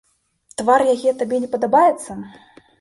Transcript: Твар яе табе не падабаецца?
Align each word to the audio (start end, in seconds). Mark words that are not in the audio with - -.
Твар 0.61 0.81
яе 0.95 1.11
табе 1.21 1.41
не 1.45 1.53
падабаецца? 1.53 2.21